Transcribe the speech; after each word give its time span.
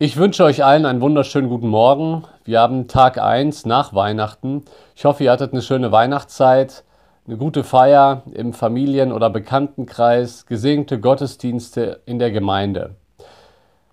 Ich 0.00 0.16
wünsche 0.16 0.44
euch 0.44 0.64
allen 0.64 0.86
einen 0.86 1.00
wunderschönen 1.00 1.48
guten 1.48 1.66
Morgen. 1.66 2.22
Wir 2.44 2.60
haben 2.60 2.86
Tag 2.86 3.18
1 3.18 3.66
nach 3.66 3.94
Weihnachten. 3.94 4.64
Ich 4.94 5.04
hoffe, 5.04 5.24
ihr 5.24 5.32
hattet 5.32 5.52
eine 5.52 5.60
schöne 5.60 5.90
Weihnachtszeit, 5.90 6.84
eine 7.26 7.36
gute 7.36 7.64
Feier 7.64 8.22
im 8.32 8.52
Familien- 8.52 9.10
oder 9.10 9.28
Bekanntenkreis, 9.28 10.46
gesegnete 10.46 11.00
Gottesdienste 11.00 12.00
in 12.06 12.20
der 12.20 12.30
Gemeinde. 12.30 12.94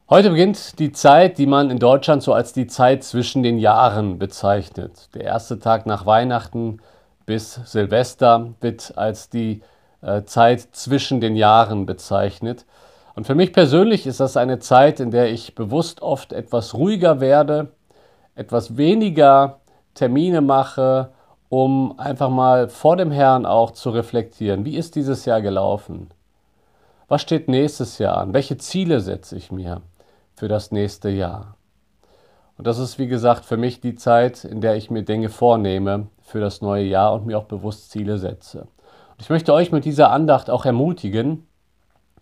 Heute 0.07 0.29
beginnt 0.29 0.77
die 0.77 0.91
Zeit, 0.91 1.39
die 1.39 1.47
man 1.47 1.71
in 1.71 1.79
Deutschland 1.79 2.21
so 2.21 2.33
als 2.33 2.53
die 2.53 2.67
Zeit 2.67 3.03
zwischen 3.03 3.41
den 3.41 3.57
Jahren 3.57 4.19
bezeichnet. 4.19 5.09
Der 5.15 5.23
erste 5.23 5.57
Tag 5.57 5.87
nach 5.87 6.05
Weihnachten 6.05 6.81
bis 7.25 7.55
Silvester 7.65 8.53
wird 8.61 8.93
als 8.95 9.31
die 9.31 9.63
äh, 10.03 10.21
Zeit 10.21 10.67
zwischen 10.71 11.19
den 11.19 11.35
Jahren 11.35 11.87
bezeichnet. 11.87 12.67
Und 13.15 13.25
für 13.25 13.35
mich 13.35 13.53
persönlich 13.53 14.05
ist 14.05 14.19
das 14.19 14.35
eine 14.35 14.59
Zeit, 14.59 14.99
in 14.99 15.09
der 15.09 15.31
ich 15.31 15.55
bewusst 15.55 16.01
oft 16.01 16.33
etwas 16.33 16.73
ruhiger 16.73 17.21
werde, 17.21 17.69
etwas 18.35 18.75
weniger 18.75 19.61
Termine 19.93 20.41
mache, 20.41 21.11
um 21.47 21.97
einfach 21.97 22.29
mal 22.29 22.67
vor 22.67 22.97
dem 22.97 23.11
Herrn 23.11 23.45
auch 23.45 23.71
zu 23.71 23.89
reflektieren. 23.91 24.65
Wie 24.65 24.75
ist 24.75 24.95
dieses 24.95 25.23
Jahr 25.23 25.41
gelaufen? 25.41 26.09
Was 27.07 27.21
steht 27.21 27.47
nächstes 27.47 27.99
Jahr 27.99 28.17
an? 28.17 28.33
Welche 28.33 28.57
Ziele 28.57 28.99
setze 28.99 29.37
ich 29.37 29.51
mir 29.51 29.81
für 30.35 30.49
das 30.49 30.71
nächste 30.71 31.09
Jahr? 31.09 31.55
Und 32.57 32.67
das 32.67 32.79
ist, 32.79 32.99
wie 32.99 33.07
gesagt, 33.07 33.45
für 33.45 33.57
mich 33.57 33.79
die 33.79 33.95
Zeit, 33.95 34.43
in 34.43 34.59
der 34.59 34.75
ich 34.75 34.89
mir 34.89 35.03
Dinge 35.03 35.29
vornehme 35.29 36.07
für 36.21 36.41
das 36.41 36.61
neue 36.61 36.85
Jahr 36.85 37.13
und 37.13 37.25
mir 37.25 37.37
auch 37.37 37.45
bewusst 37.45 37.91
Ziele 37.91 38.17
setze. 38.17 38.61
Und 38.61 39.21
ich 39.21 39.29
möchte 39.29 39.53
euch 39.53 39.71
mit 39.71 39.85
dieser 39.85 40.11
Andacht 40.11 40.49
auch 40.49 40.65
ermutigen, 40.65 41.44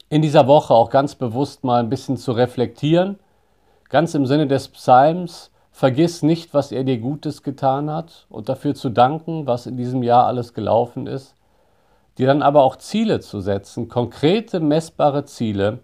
in 0.10 0.22
dieser 0.22 0.48
Woche 0.48 0.74
auch 0.74 0.90
ganz 0.90 1.16
bewusst 1.16 1.64
mal 1.64 1.80
ein 1.80 1.90
bisschen 1.90 2.18
zu 2.18 2.32
reflektieren, 2.34 3.20
ganz 3.90 4.14
im 4.16 4.26
Sinne 4.26 4.48
des 4.48 4.70
Psalms, 4.70 5.52
vergiss 5.72 6.22
nicht, 6.22 6.54
was 6.54 6.72
er 6.72 6.84
dir 6.84 7.00
Gutes 7.00 7.44
getan 7.44 7.90
hat 7.90 8.28
und 8.30 8.48
dafür 8.48 8.76
zu 8.76 8.90
danken, 8.90 9.48
was 9.48 9.66
in 9.66 9.76
diesem 9.76 10.04
Jahr 10.04 10.28
alles 10.28 10.54
gelaufen 10.54 11.08
ist, 11.08 11.36
dir 12.18 12.28
dann 12.28 12.44
aber 12.44 12.64
auch 12.64 12.76
Ziele 12.76 13.20
zu 13.20 13.42
setzen, 13.42 13.90
konkrete, 13.90 14.60
messbare 14.60 15.26
Ziele 15.26 15.80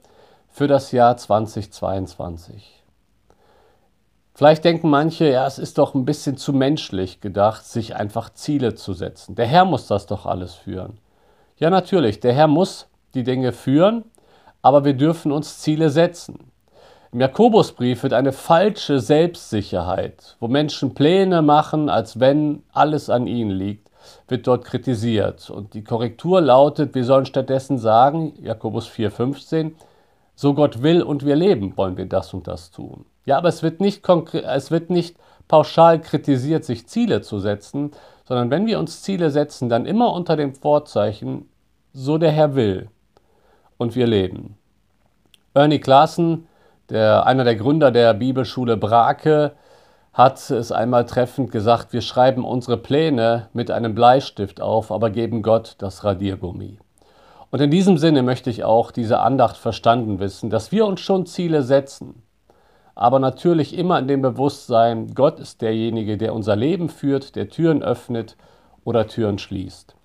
für 0.47 0.67
das 0.67 0.91
Jahr 0.91 1.17
2022. 1.17 2.83
Vielleicht 4.35 4.63
denken 4.63 4.89
manche, 4.89 5.29
ja, 5.29 5.45
es 5.45 5.59
ist 5.59 5.77
doch 5.77 5.95
ein 5.95 6.05
bisschen 6.05 6.37
zu 6.37 6.53
menschlich 6.53 7.19
gedacht, 7.19 7.65
sich 7.65 7.95
einfach 7.95 8.29
Ziele 8.29 8.73
zu 8.73 8.93
setzen. 8.93 9.35
Der 9.35 9.47
Herr 9.47 9.65
muss 9.65 9.87
das 9.87 10.05
doch 10.05 10.25
alles 10.25 10.53
führen. 10.53 10.97
Ja, 11.57 11.69
natürlich, 11.69 12.21
der 12.21 12.33
Herr 12.33 12.47
muss 12.47 12.87
die 13.13 13.23
Dinge 13.23 13.51
führen, 13.51 14.03
aber 14.61 14.85
wir 14.85 14.93
dürfen 14.93 15.31
uns 15.31 15.59
Ziele 15.59 15.89
setzen. 15.89 16.51
Im 17.11 17.21
Jakobusbrief 17.21 18.03
wird 18.03 18.13
eine 18.13 18.31
falsche 18.31 18.99
Selbstsicherheit, 18.99 20.37
wo 20.39 20.47
Menschen 20.47 20.93
Pläne 20.93 21.41
machen, 21.41 21.89
als 21.89 22.19
wenn 22.19 22.61
alles 22.71 23.09
an 23.09 23.25
ihnen 23.25 23.49
liegt, 23.49 23.89
wird 24.27 24.45
dort 24.45 24.63
kritisiert. 24.63 25.49
Und 25.49 25.73
die 25.73 25.83
Korrektur 25.83 26.39
lautet, 26.39 26.93
wir 26.93 27.03
sollen 27.03 27.25
stattdessen 27.25 27.79
sagen, 27.79 28.33
Jakobus 28.39 28.87
4,15, 28.87 29.71
so 30.35 30.53
Gott 30.53 30.83
will 30.83 31.01
und 31.01 31.25
wir 31.25 31.35
leben, 31.35 31.75
wollen 31.77 31.97
wir 31.97 32.05
das 32.05 32.33
und 32.33 32.47
das 32.47 32.69
tun. 32.69 33.05
Ja, 33.25 33.39
aber 33.39 33.49
es 33.49 33.63
wird 33.63 33.81
nicht, 33.81 34.07
es 34.07 34.69
wird 34.69 34.91
nicht 34.91 35.17
pauschal 35.47 35.99
kritisiert, 35.99 36.63
sich 36.63 36.87
Ziele 36.87 37.21
zu 37.21 37.39
setzen, 37.39 37.91
sondern 38.23 38.51
wenn 38.51 38.67
wir 38.67 38.77
uns 38.77 39.01
Ziele 39.01 39.31
setzen, 39.31 39.67
dann 39.67 39.87
immer 39.87 40.13
unter 40.13 40.35
dem 40.35 40.53
Vorzeichen, 40.53 41.49
so 41.91 42.19
der 42.19 42.31
Herr 42.31 42.53
will 42.53 42.89
und 43.79 43.95
wir 43.95 44.05
leben. 44.05 44.55
Ernie 45.55 45.79
Klaassen, 45.79 46.47
der, 46.89 47.25
einer 47.25 47.43
der 47.43 47.55
Gründer 47.55 47.89
der 47.89 48.13
Bibelschule 48.13 48.77
Brake, 48.77 49.53
hat 50.13 50.51
es 50.51 50.71
einmal 50.71 51.05
treffend 51.05 51.51
gesagt, 51.51 51.93
wir 51.93 52.01
schreiben 52.01 52.43
unsere 52.43 52.77
Pläne 52.77 53.47
mit 53.53 53.71
einem 53.71 53.95
Bleistift 53.95 54.61
auf, 54.61 54.91
aber 54.91 55.09
geben 55.09 55.41
Gott 55.41 55.75
das 55.79 56.03
Radiergummi. 56.03 56.77
Und 57.51 57.61
in 57.61 57.71
diesem 57.71 57.97
Sinne 57.97 58.21
möchte 58.21 58.49
ich 58.49 58.63
auch 58.63 58.91
diese 58.91 59.19
Andacht 59.19 59.57
verstanden 59.57 60.19
wissen, 60.19 60.49
dass 60.49 60.71
wir 60.71 60.85
uns 60.85 60.99
schon 60.99 61.25
Ziele 61.25 61.63
setzen, 61.63 62.21
aber 62.95 63.19
natürlich 63.19 63.77
immer 63.77 63.97
in 63.97 64.09
dem 64.09 64.21
Bewusstsein, 64.21 65.15
Gott 65.15 65.39
ist 65.39 65.61
derjenige, 65.61 66.17
der 66.17 66.33
unser 66.33 66.57
Leben 66.57 66.89
führt, 66.89 67.37
der 67.37 67.47
Türen 67.47 67.81
öffnet 67.81 68.35
oder 68.83 69.07
Türen 69.07 69.39
schließt. 69.39 69.95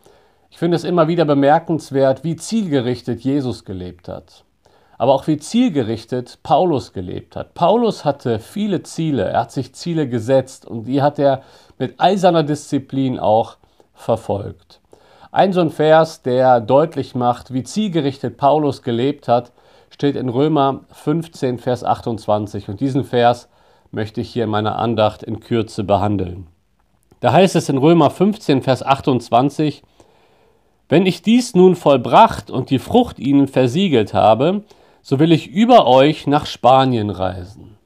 Ich 0.55 0.59
finde 0.61 0.77
es 0.77 0.85
immer 0.85 1.09
wieder 1.09 1.25
bemerkenswert, 1.25 2.23
wie 2.23 2.37
zielgerichtet 2.37 3.23
Jesus 3.23 3.65
gelebt 3.65 4.07
hat. 4.07 4.45
Aber 4.99 5.13
auch 5.13 5.27
wie 5.27 5.37
zielgerichtet 5.37 6.39
Paulus 6.45 6.93
gelebt 6.93 7.35
hat. 7.35 7.55
Paulus 7.55 8.05
hatte 8.05 8.39
viele 8.39 8.85
Ziele, 8.85 9.25
er 9.31 9.41
hat 9.41 9.51
sich 9.51 9.75
Ziele 9.75 10.09
gesetzt 10.09 10.65
und 10.65 10.85
die 10.85 11.03
hat 11.03 11.19
er 11.19 11.43
mit 11.77 11.99
eiserner 11.99 12.45
Disziplin 12.45 13.19
auch 13.19 13.57
verfolgt. 13.95 14.81
Ein 15.33 15.53
so 15.53 15.61
ein 15.61 15.71
Vers, 15.71 16.23
der 16.23 16.61
deutlich 16.61 17.17
macht, 17.17 17.53
wie 17.53 17.65
zielgerichtet 17.65 18.37
Paulus 18.37 18.83
gelebt 18.83 19.27
hat, 19.27 19.51
steht 19.91 20.15
in 20.15 20.29
Römer 20.29 20.83
15, 20.93 21.59
Vers 21.59 21.83
28. 21.83 22.69
Und 22.69 22.79
diesen 22.79 23.03
Vers 23.03 23.49
möchte 23.91 24.21
ich 24.21 24.31
hier 24.31 24.45
in 24.45 24.51
meiner 24.51 24.79
Andacht 24.79 25.25
in 25.25 25.41
Kürze 25.41 25.83
behandeln. 25.83 26.47
Da 27.19 27.33
heißt 27.33 27.57
es 27.57 27.69
in 27.69 27.79
Römer 27.79 28.11
15, 28.11 28.63
Vers 28.63 28.85
28, 28.85 29.83
wenn 30.95 31.07
ich 31.07 31.23
dies 31.23 31.57
nun 31.57 31.75
vollbracht 31.75 32.53
und 32.53 32.71
die 32.71 32.79
Frucht 32.79 33.19
ihnen 33.19 33.49
versiegelt 33.49 34.15
habe, 34.15 34.63
so 35.03 35.19
will 35.19 35.33
ich 35.33 35.49
über 35.49 35.89
euch 35.89 36.29
nach 36.29 36.47
Spanien 36.47 37.11
reisen. 37.11 37.77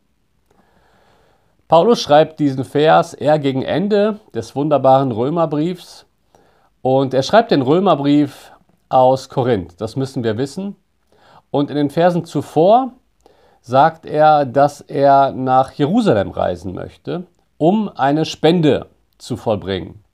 Paulus 1.68 2.02
schreibt 2.02 2.38
diesen 2.38 2.66
Vers 2.66 3.14
eher 3.14 3.38
gegen 3.38 3.62
Ende 3.62 4.20
des 4.34 4.54
wunderbaren 4.54 5.10
Römerbriefs 5.10 6.04
und 6.82 7.14
er 7.14 7.22
schreibt 7.22 7.50
den 7.50 7.62
Römerbrief 7.62 8.52
aus 8.90 9.30
Korinth, 9.30 9.80
das 9.80 9.96
müssen 9.96 10.22
wir 10.22 10.36
wissen. 10.36 10.76
Und 11.50 11.70
in 11.70 11.76
den 11.76 11.88
Versen 11.88 12.26
zuvor 12.26 12.92
sagt 13.62 14.04
er, 14.04 14.44
dass 14.44 14.82
er 14.82 15.32
nach 15.32 15.72
Jerusalem 15.72 16.30
reisen 16.30 16.74
möchte, 16.74 17.26
um 17.56 17.88
eine 17.88 18.26
Spende 18.26 18.88
zu 19.16 19.38
vollbringen, 19.38 20.04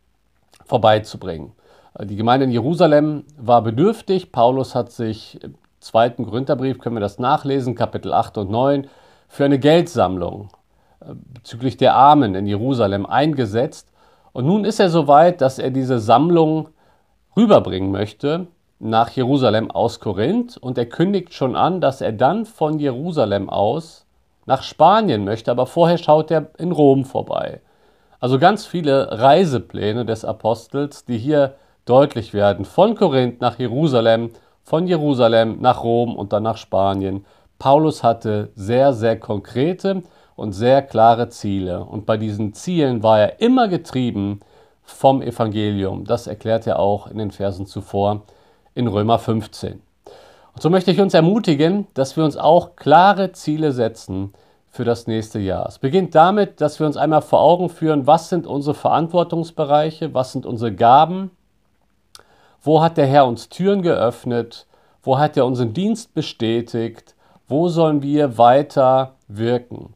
vorbeizubringen. 0.65 1.55
Die 2.03 2.17
Gemeinde 2.17 2.45
in 2.45 2.51
Jerusalem 2.51 3.25
war 3.37 3.63
bedürftig. 3.63 4.33
Paulus 4.33 4.75
hat 4.75 4.91
sich 4.91 5.41
im 5.45 5.55
zweiten 5.79 6.25
Korintherbrief, 6.25 6.81
können 6.81 6.97
wir 6.97 7.01
das 7.01 7.21
nachlesen, 7.21 7.77
Kapitel 7.77 8.13
8 8.13 8.39
und 8.39 8.51
9, 8.51 8.89
für 9.29 9.45
eine 9.45 9.61
Geldsammlung 9.61 10.49
äh, 11.01 11.15
bezüglich 11.15 11.77
der 11.77 11.95
Armen 11.95 12.35
in 12.35 12.47
Jerusalem 12.47 13.07
eingesetzt. 13.07 13.93
Und 14.33 14.47
nun 14.47 14.65
ist 14.65 14.81
er 14.81 14.89
so 14.89 15.07
weit, 15.07 15.41
dass 15.41 15.61
er 15.61 15.71
diese 15.71 16.01
Sammlung 16.01 16.71
rüberbringen 17.37 17.93
möchte 17.93 18.49
nach 18.81 19.11
Jerusalem 19.11 19.71
aus 19.71 20.01
Korinth. 20.01 20.57
Und 20.57 20.77
er 20.77 20.87
kündigt 20.87 21.33
schon 21.33 21.55
an, 21.55 21.81
dass 21.81 22.01
er 22.01 22.13
dann 22.13 22.45
von 22.45 22.81
Jerusalem 22.81 23.49
aus 23.49 24.05
nach 24.47 24.65
Spanien 24.65 25.25
möchte, 25.25 25.53
aber 25.53 25.67
vorher 25.67 25.99
schaut 25.99 26.33
er 26.33 26.51
in 26.59 26.73
Rom 26.73 27.05
vorbei. 27.05 27.61
Also 28.19 28.41
ganz 28.41 28.67
viele 28.67 29.21
Reisepläne 29.21 30.05
des 30.05 30.25
Apostels, 30.25 31.05
die 31.05 31.19
hier 31.19 31.55
deutlich 31.85 32.33
werden. 32.33 32.65
Von 32.65 32.95
Korinth 32.95 33.41
nach 33.41 33.59
Jerusalem, 33.59 34.31
von 34.63 34.87
Jerusalem 34.87 35.61
nach 35.61 35.83
Rom 35.83 36.17
und 36.17 36.33
dann 36.33 36.43
nach 36.43 36.57
Spanien. 36.57 37.25
Paulus 37.59 38.03
hatte 38.03 38.51
sehr, 38.55 38.93
sehr 38.93 39.19
konkrete 39.19 40.03
und 40.37 40.53
sehr 40.53 40.83
klare 40.83 41.29
Ziele. 41.29 41.85
Und 41.85 42.07
bei 42.07 42.17
diesen 42.17 42.55
Zielen 42.55 43.03
war 43.03 43.21
er 43.21 43.41
immer 43.41 43.69
getrieben 43.69 44.41
vom 44.83 45.23
Evangelium. 45.23 46.05
Das 46.05 46.27
erklärt 46.27 46.67
er 46.67 46.79
auch 46.79 47.07
in 47.07 47.19
den 47.19 47.31
Versen 47.31 47.67
zuvor 47.67 48.23
in 48.75 48.87
Römer 48.87 49.19
15. 49.19 49.81
Und 50.55 50.63
so 50.63 50.71
möchte 50.71 50.91
ich 50.91 51.01
uns 51.01 51.15
ermutigen, 51.15 51.87
dass 51.95 52.17
wir 52.17 52.25
uns 52.25 52.37
auch 52.37 52.77
klare 52.77 53.33
Ziele 53.33 53.73
setzen 53.73 54.33
für 54.69 54.85
das 54.85 55.07
nächste 55.07 55.39
Jahr. 55.39 55.67
Es 55.67 55.79
beginnt 55.79 56.15
damit, 56.15 56.61
dass 56.61 56.79
wir 56.81 56.87
uns 56.87 56.97
einmal 56.97 57.23
vor 57.23 57.41
Augen 57.41 57.69
führen, 57.69 58.07
was 58.07 58.29
sind 58.29 58.47
unsere 58.47 58.75
Verantwortungsbereiche, 58.75 60.15
was 60.15 60.33
sind 60.33 60.47
unsere 60.47 60.75
Gaben, 60.75 61.31
wo 62.65 62.83
hat 62.83 62.97
der 62.97 63.07
Herr 63.07 63.27
uns 63.27 63.51
Türen 63.51 63.83
geöffnet? 63.83 64.67
Wo 65.03 65.19
hat 65.19 65.37
er 65.37 65.45
unseren 65.45 65.75
Dienst 65.75 66.15
bestätigt? 66.15 67.15
Wo 67.47 67.69
sollen 67.69 68.03
wir 68.03 68.39
weiter 68.39 69.17
wirken? 69.29 69.93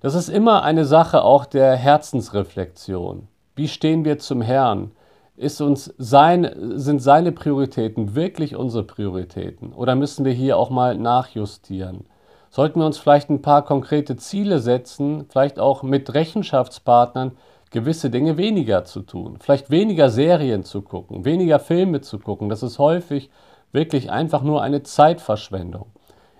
Das 0.00 0.14
ist 0.14 0.30
immer 0.30 0.62
eine 0.62 0.86
Sache 0.86 1.22
auch 1.22 1.44
der 1.44 1.76
Herzensreflexion. 1.76 3.28
Wie 3.54 3.68
stehen 3.68 4.06
wir 4.06 4.18
zum 4.18 4.40
Herrn? 4.40 4.92
Ist 5.36 5.60
uns 5.60 5.92
sein, 5.98 6.50
sind 6.76 7.00
seine 7.02 7.30
Prioritäten 7.30 8.14
wirklich 8.14 8.56
unsere 8.56 8.84
Prioritäten? 8.84 9.74
Oder 9.74 9.94
müssen 9.94 10.24
wir 10.24 10.32
hier 10.32 10.56
auch 10.56 10.70
mal 10.70 10.96
nachjustieren? 10.96 12.06
Sollten 12.48 12.80
wir 12.80 12.86
uns 12.86 12.96
vielleicht 12.96 13.28
ein 13.28 13.42
paar 13.42 13.66
konkrete 13.66 14.16
Ziele 14.16 14.60
setzen, 14.60 15.26
vielleicht 15.28 15.58
auch 15.58 15.82
mit 15.82 16.14
Rechenschaftspartnern, 16.14 17.32
gewisse 17.72 18.10
Dinge 18.10 18.36
weniger 18.36 18.84
zu 18.84 19.00
tun. 19.00 19.38
Vielleicht 19.40 19.70
weniger 19.70 20.10
Serien 20.10 20.62
zu 20.62 20.82
gucken, 20.82 21.24
weniger 21.24 21.58
Filme 21.58 22.00
zu 22.02 22.18
gucken. 22.18 22.48
Das 22.48 22.62
ist 22.62 22.78
häufig 22.78 23.30
wirklich 23.72 24.10
einfach 24.10 24.42
nur 24.42 24.62
eine 24.62 24.82
Zeitverschwendung. 24.82 25.86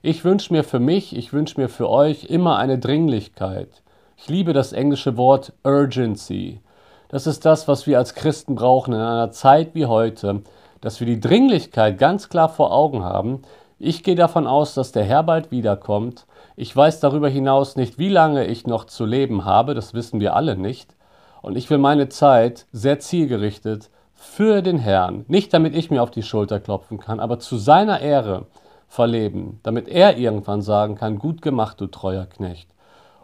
Ich 0.02 0.24
wünsche 0.24 0.52
mir 0.52 0.62
für 0.62 0.78
mich, 0.78 1.16
ich 1.16 1.32
wünsche 1.32 1.60
mir 1.60 1.68
für 1.68 1.88
euch 1.88 2.24
immer 2.24 2.58
eine 2.58 2.78
Dringlichkeit. 2.78 3.82
Ich 4.16 4.28
liebe 4.28 4.52
das 4.52 4.72
englische 4.72 5.16
Wort 5.16 5.52
Urgency. 5.64 6.60
Das 7.08 7.26
ist 7.26 7.44
das, 7.44 7.66
was 7.66 7.86
wir 7.86 7.98
als 7.98 8.14
Christen 8.14 8.54
brauchen 8.54 8.94
in 8.94 9.00
einer 9.00 9.30
Zeit 9.30 9.74
wie 9.74 9.86
heute, 9.86 10.42
dass 10.80 11.00
wir 11.00 11.06
die 11.06 11.20
Dringlichkeit 11.20 11.98
ganz 11.98 12.28
klar 12.28 12.48
vor 12.48 12.72
Augen 12.72 13.04
haben. 13.04 13.42
Ich 13.78 14.02
gehe 14.04 14.14
davon 14.14 14.46
aus, 14.46 14.74
dass 14.74 14.92
der 14.92 15.04
Herr 15.04 15.22
bald 15.22 15.50
wiederkommt. 15.50 16.26
Ich 16.56 16.74
weiß 16.74 17.00
darüber 17.00 17.28
hinaus 17.28 17.76
nicht, 17.76 17.98
wie 17.98 18.08
lange 18.08 18.46
ich 18.46 18.66
noch 18.66 18.84
zu 18.84 19.06
leben 19.06 19.44
habe, 19.44 19.74
das 19.74 19.94
wissen 19.94 20.20
wir 20.20 20.36
alle 20.36 20.56
nicht. 20.56 20.94
Und 21.42 21.56
ich 21.56 21.68
will 21.68 21.78
meine 21.78 22.08
Zeit 22.08 22.66
sehr 22.72 23.00
zielgerichtet 23.00 23.90
für 24.14 24.62
den 24.62 24.78
Herrn, 24.78 25.24
nicht 25.28 25.52
damit 25.52 25.74
ich 25.74 25.90
mir 25.90 26.02
auf 26.02 26.12
die 26.12 26.22
Schulter 26.22 26.60
klopfen 26.60 26.98
kann, 26.98 27.18
aber 27.18 27.40
zu 27.40 27.56
seiner 27.56 28.00
Ehre 28.00 28.46
verleben, 28.86 29.58
damit 29.64 29.88
er 29.88 30.16
irgendwann 30.16 30.62
sagen 30.62 30.94
kann, 30.94 31.18
gut 31.18 31.42
gemacht, 31.42 31.80
du 31.80 31.88
treuer 31.88 32.26
Knecht. 32.26 32.68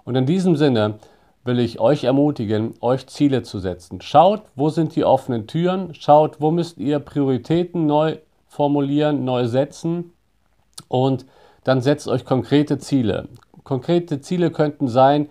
Und 0.05 0.17
in 0.17 0.27
diesem 0.27 0.57
Sinne 0.57 0.99
will 1.45 1.61
ich 1.61 1.79
euch 1.79 2.05
ermutigen, 2.05 2.75
euch 2.81 3.07
Ziele 3.07 3.43
zu 3.43 3.61
setzen. 3.61 4.01
Schaut, 4.01 4.43
wo 4.57 4.69
sind 4.69 4.97
die 4.97 5.05
offenen 5.05 5.47
Türen, 5.47 5.95
schaut, 5.95 6.41
wo 6.41 6.51
müsst 6.51 6.79
ihr 6.79 6.99
Prioritäten 6.99 7.87
neu 7.87 8.17
formulieren, 8.49 9.25
neu 9.25 9.47
setzen 9.47 10.13
und 10.89 11.27
dann 11.65 11.81
setzt 11.81 12.09
euch 12.09 12.25
konkrete 12.25 12.79
Ziele. 12.79 13.29
Konkrete 13.63 14.21
Ziele 14.21 14.51
könnten 14.51 14.89
sein, 14.89 15.29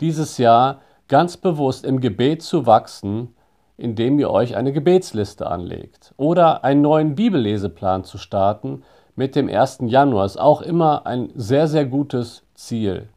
dieses 0.00 0.38
Jahr 0.38 0.80
ganz 1.10 1.36
bewusst 1.36 1.84
im 1.84 2.00
Gebet 2.00 2.40
zu 2.40 2.66
wachsen, 2.66 3.34
indem 3.76 4.18
ihr 4.20 4.30
euch 4.30 4.56
eine 4.56 4.72
Gebetsliste 4.72 5.46
anlegt 5.46 6.14
oder 6.16 6.64
einen 6.64 6.82
neuen 6.82 7.16
Bibelleseplan 7.16 8.04
zu 8.04 8.16
starten 8.16 8.84
mit 9.16 9.34
dem 9.34 9.48
1. 9.48 9.80
Januar 9.86 10.24
ist 10.24 10.38
auch 10.38 10.62
immer 10.62 11.06
ein 11.06 11.30
sehr, 11.34 11.66
sehr 11.66 11.84
gutes 11.84 12.44
Ziel. 12.54 13.08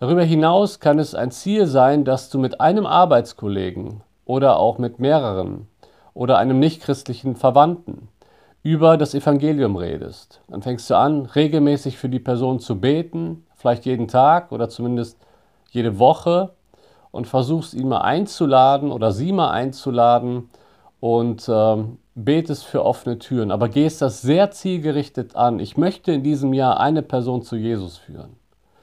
Darüber 0.00 0.22
hinaus 0.24 0.80
kann 0.80 0.98
es 0.98 1.14
ein 1.14 1.30
Ziel 1.30 1.66
sein, 1.66 2.04
dass 2.04 2.30
du 2.30 2.38
mit 2.38 2.60
einem 2.60 2.86
Arbeitskollegen 2.86 4.00
oder 4.24 4.58
auch 4.58 4.78
mit 4.78 4.98
mehreren 4.98 5.68
oder 6.14 6.38
einem 6.38 6.58
nichtchristlichen 6.58 7.36
Verwandten 7.36 8.08
über 8.62 8.96
das 8.96 9.14
Evangelium 9.14 9.76
redest. 9.76 10.40
Dann 10.48 10.62
fängst 10.62 10.88
du 10.88 10.96
an, 10.96 11.26
regelmäßig 11.26 11.98
für 11.98 12.08
die 12.08 12.18
Person 12.18 12.60
zu 12.60 12.80
beten, 12.80 13.44
vielleicht 13.56 13.84
jeden 13.84 14.08
Tag 14.08 14.52
oder 14.52 14.70
zumindest 14.70 15.18
jede 15.70 15.98
Woche 15.98 16.54
und 17.14 17.28
versuchst 17.28 17.74
ihn 17.74 17.88
mal 17.88 18.00
einzuladen 18.00 18.90
oder 18.90 19.12
sie 19.12 19.30
mal 19.30 19.50
einzuladen 19.50 20.50
und 20.98 21.48
ähm, 21.48 21.98
betest 22.16 22.64
für 22.64 22.84
offene 22.84 23.20
Türen. 23.20 23.52
Aber 23.52 23.68
gehst 23.68 24.02
das 24.02 24.20
sehr 24.20 24.50
zielgerichtet 24.50 25.36
an. 25.36 25.60
Ich 25.60 25.76
möchte 25.76 26.10
in 26.10 26.24
diesem 26.24 26.52
Jahr 26.52 26.80
eine 26.80 27.02
Person 27.02 27.42
zu 27.42 27.54
Jesus 27.54 27.98
führen. 27.98 28.34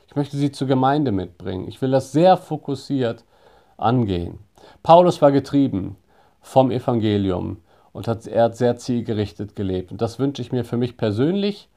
Ich 0.07 0.16
möchte 0.16 0.38
sie 0.38 0.50
zur 0.50 0.68
Gemeinde 0.68 1.12
mitbringen. 1.12 1.68
Ich 1.68 1.81
will 1.81 1.92
das 1.92 2.13
sehr 2.13 2.38
fokussiert 2.38 3.25
angehen. 3.75 4.39
Paulus 4.81 5.22
war 5.22 5.34
getrieben 5.34 5.98
vom 6.39 6.72
Evangelium 6.72 7.57
und 7.92 8.07
hat, 8.07 8.27
er 8.27 8.45
hat 8.45 8.56
sehr 8.56 8.77
zielgerichtet 8.77 9.57
gelebt. 9.57 9.92
Und 9.92 10.01
das 10.01 10.19
wünsche 10.19 10.42
ich 10.42 10.54
mir 10.54 10.63
für 10.63 10.77
mich 10.77 10.95
persönlich, 10.95 11.68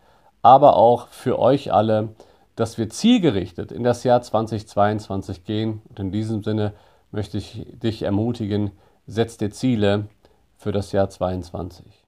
aber 0.43 0.77
auch 0.77 1.09
für 1.09 1.41
euch 1.41 1.73
alle, 1.73 2.11
dass 2.57 2.79
wir 2.79 2.89
zielgerichtet 2.89 3.73
in 3.73 3.83
das 3.83 4.05
Jahr 4.05 4.23
2022 4.23 5.45
gehen. 5.45 5.83
Und 5.89 5.99
in 5.99 6.13
diesem 6.13 6.43
Sinne 6.43 6.73
möchte 7.11 7.39
ich 7.39 7.67
dich 7.83 8.03
ermutigen, 8.03 8.71
setz 9.07 9.37
dir 9.37 9.51
Ziele 9.51 10.07
für 10.57 10.73
das 10.73 10.93
Jahr 10.93 11.11
2022. 11.11 12.04